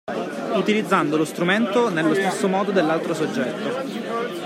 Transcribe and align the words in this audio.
Utilizzando 0.55 1.15
lo 1.15 1.23
strumento 1.25 1.89
nello 1.89 2.15
stesso 2.15 2.47
modo 2.47 2.71
dell'altro 2.71 3.13
soggetto. 3.13 4.39